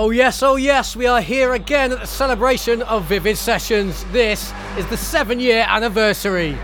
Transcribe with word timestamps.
Oh, 0.00 0.10
yes, 0.10 0.44
oh, 0.44 0.54
yes, 0.54 0.94
we 0.94 1.08
are 1.08 1.20
here 1.20 1.54
again 1.54 1.90
at 1.90 1.98
the 1.98 2.06
celebration 2.06 2.82
of 2.82 3.06
Vivid 3.06 3.36
Sessions. 3.36 4.04
This 4.12 4.52
is 4.76 4.86
the 4.86 4.96
seven 4.96 5.40
year 5.40 5.66
anniversary. 5.66 6.56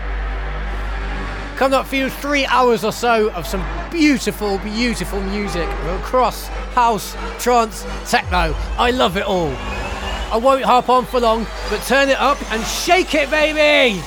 Coming 1.57 1.77
up 1.77 1.85
for 1.85 1.97
you 1.97 2.09
three 2.09 2.45
hours 2.45 2.85
or 2.85 2.93
so 2.93 3.29
of 3.31 3.45
some 3.45 3.61
beautiful, 3.91 4.57
beautiful 4.59 5.19
music 5.19 5.67
across 5.99 6.47
house, 6.77 7.13
trance, 7.37 7.85
techno. 8.09 8.55
I 8.77 8.91
love 8.91 9.17
it 9.17 9.25
all. 9.25 9.51
I 10.31 10.39
won't 10.41 10.63
harp 10.63 10.87
on 10.87 11.03
for 11.03 11.19
long, 11.19 11.45
but 11.69 11.81
turn 11.81 12.07
it 12.07 12.17
up 12.17 12.41
and 12.53 12.63
shake 12.63 13.13
it, 13.15 13.29
baby! 13.29 14.01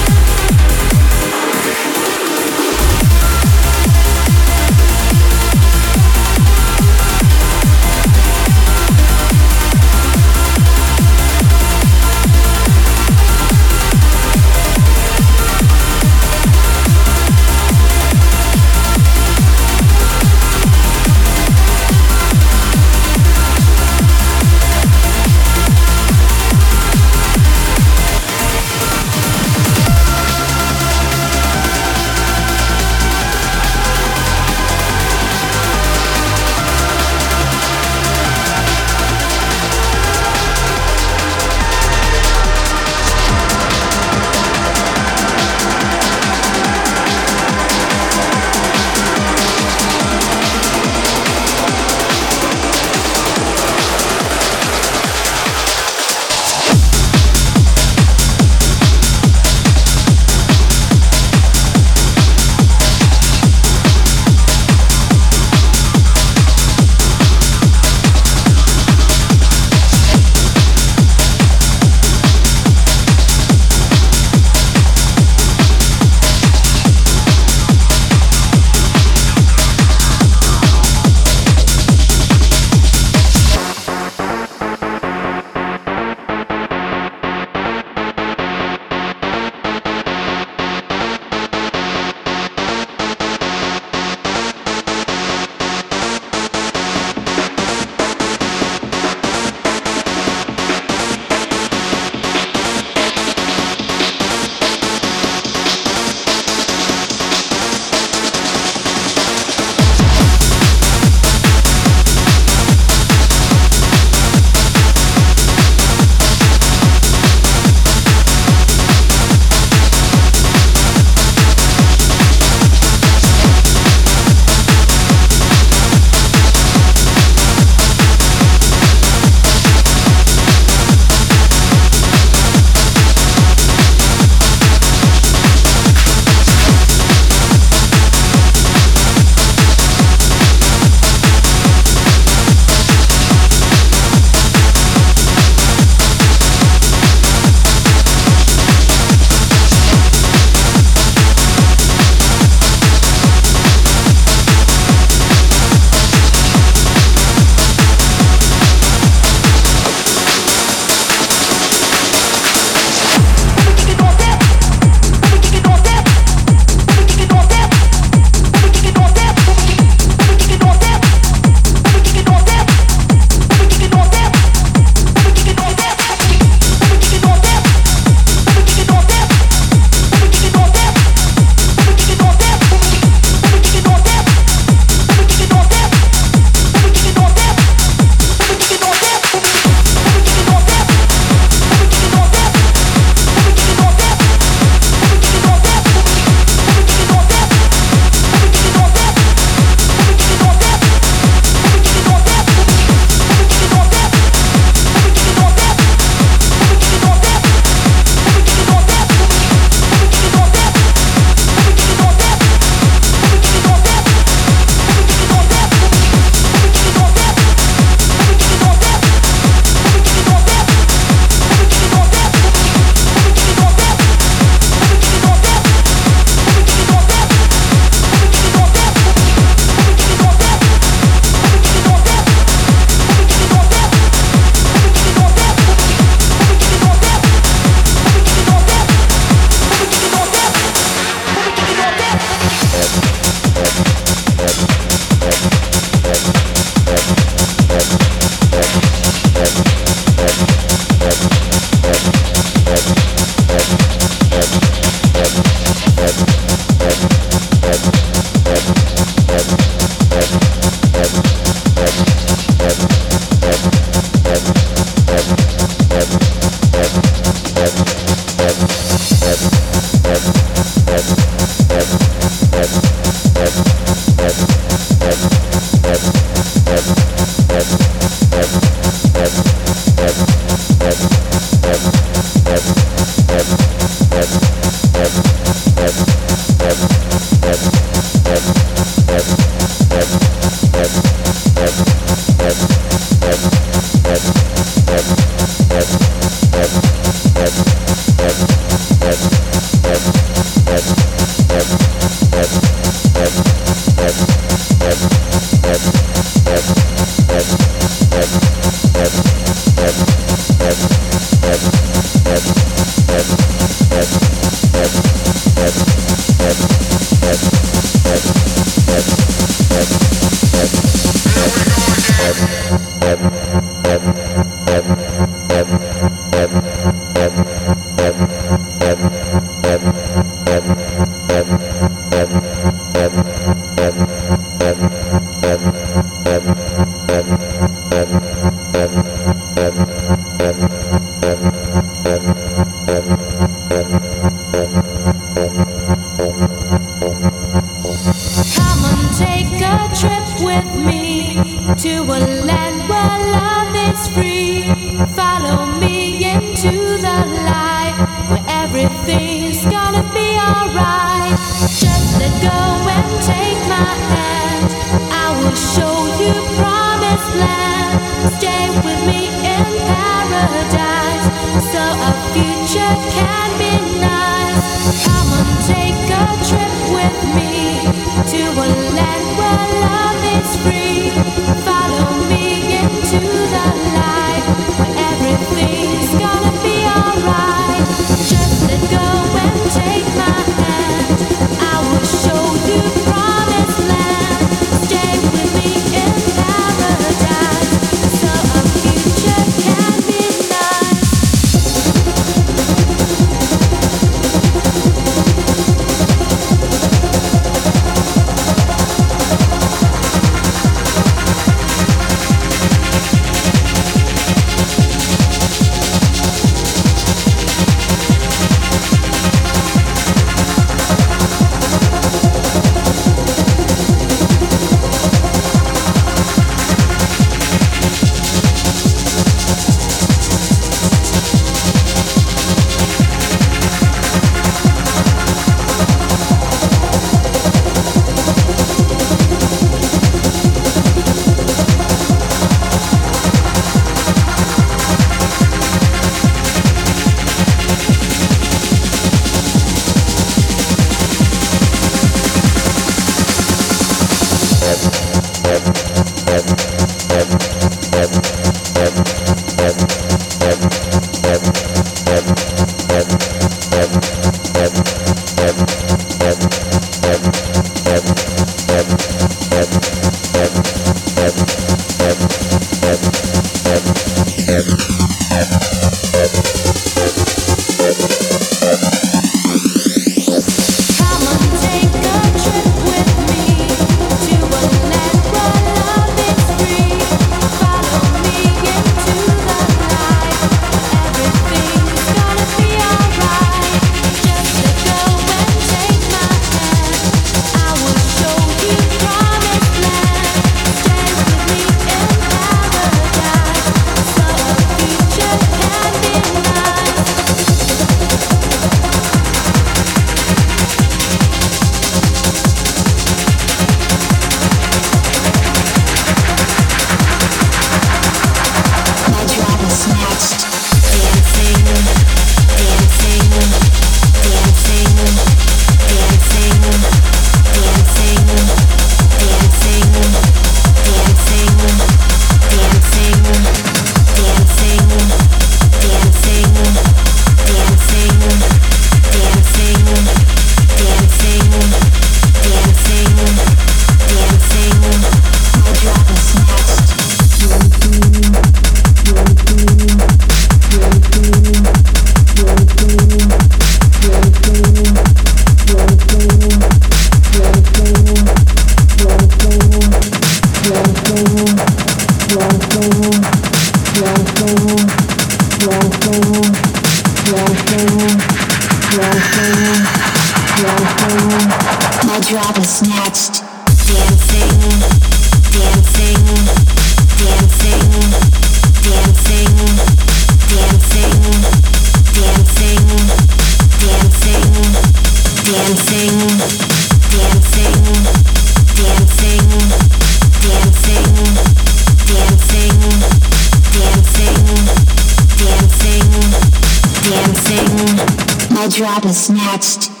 Dancing, 598.69 599.05
is 599.05 599.29
dancing, 599.29 600.00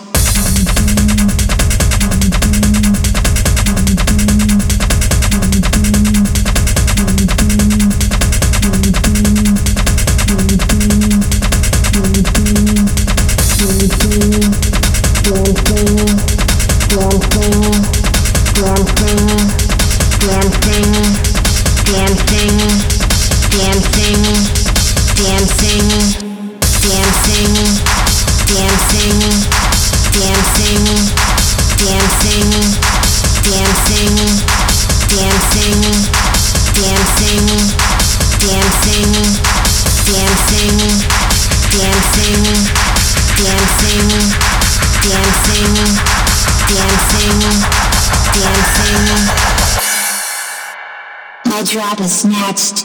drop 51.71 52.01
a 52.01 52.03
snatch 52.03 52.80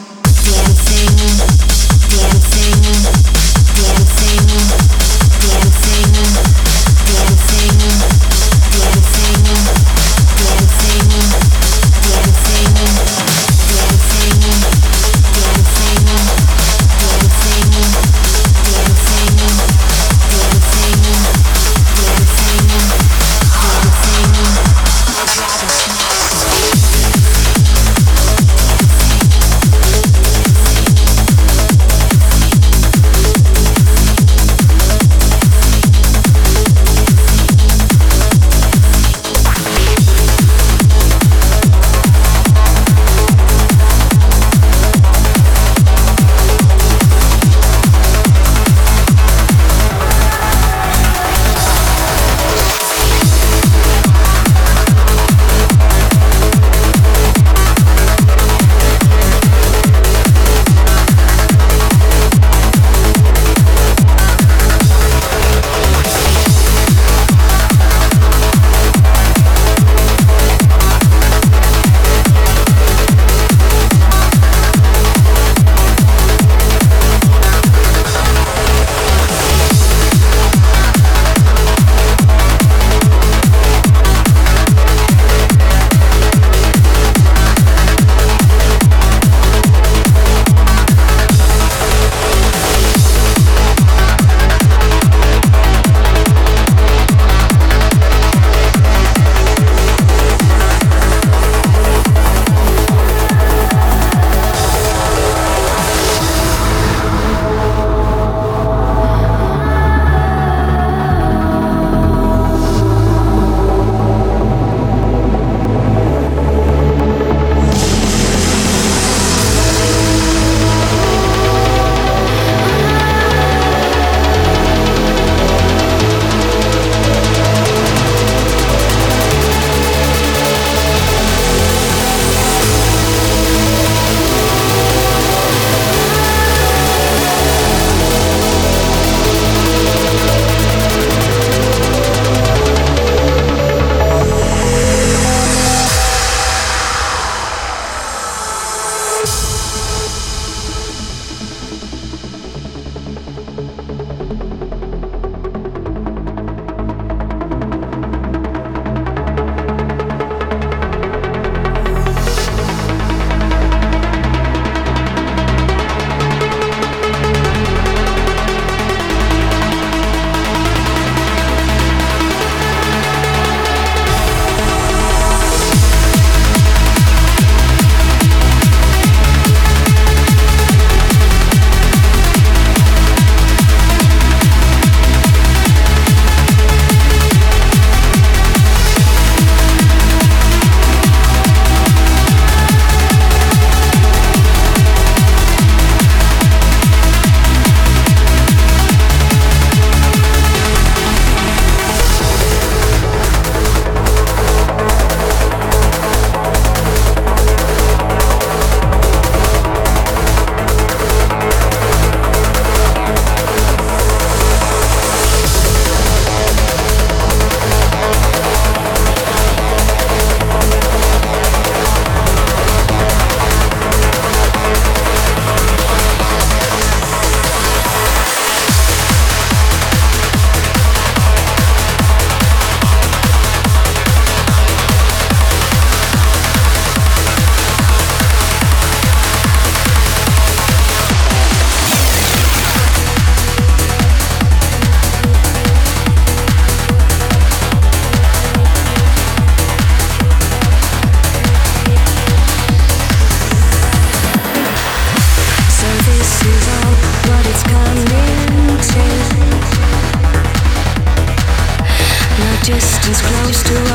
as 263.08 263.22
close 263.22 263.62
to 263.62 263.85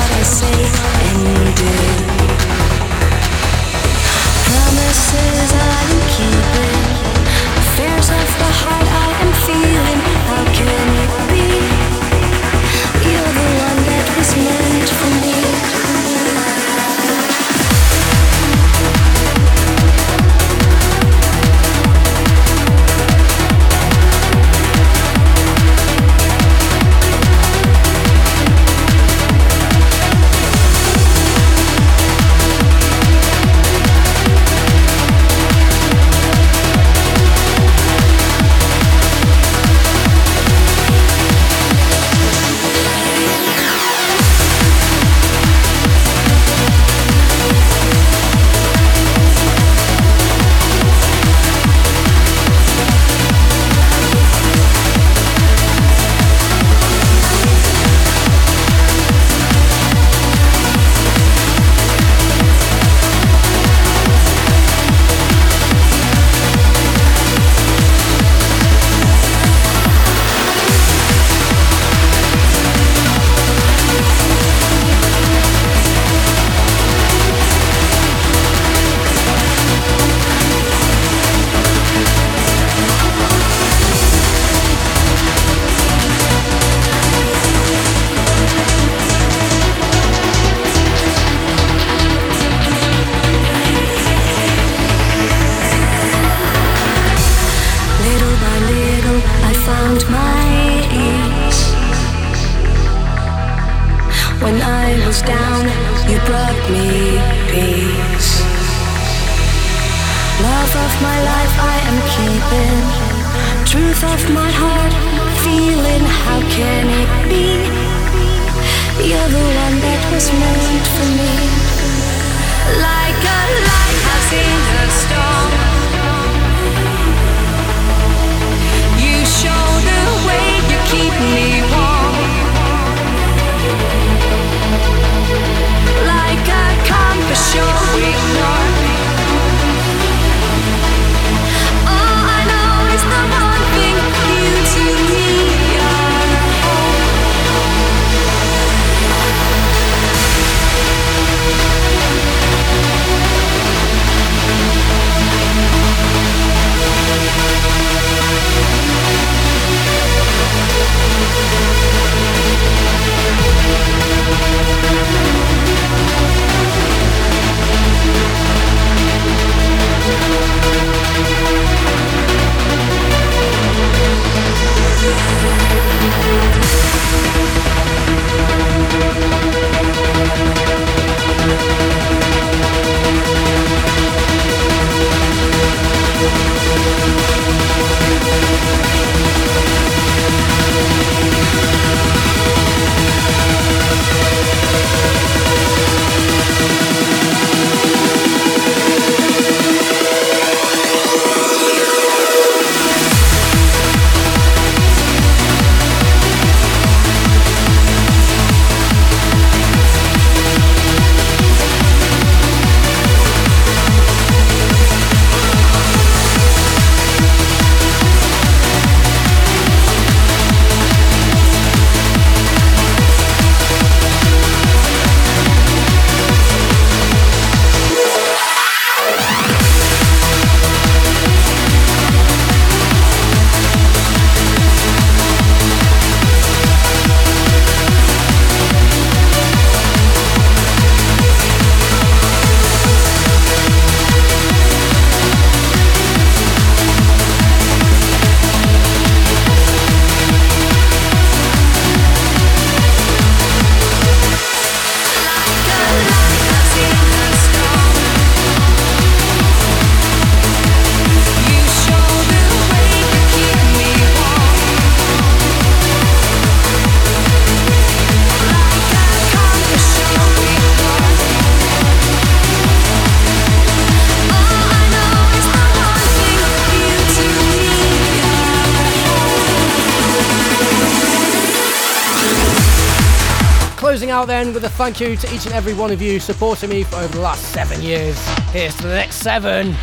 thank 284.94 285.10
you 285.10 285.16
to 285.16 285.34
each 285.34 285.46
and 285.46 285.56
every 285.56 285.74
one 285.74 285.90
of 285.90 286.02
you 286.02 286.20
supporting 286.20 286.70
me 286.70 286.84
for 286.84 286.98
over 286.98 287.14
the 287.16 287.22
last 287.22 287.54
seven 287.54 287.82
years. 287.82 288.20
Here's 288.50 288.76
to 288.76 288.84
the 288.84 288.96
next 288.96 289.16
seven. 289.16 289.74